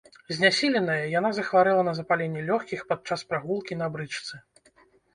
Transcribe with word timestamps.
Знясіленая, 0.35 1.03
яна 1.19 1.31
захварэла 1.39 1.85
на 1.89 1.95
запаленне 2.01 2.41
лёгкіх 2.49 2.79
падчас 2.91 3.29
прагулкі 3.31 3.73
на 3.83 3.95
брычцы. 3.97 4.33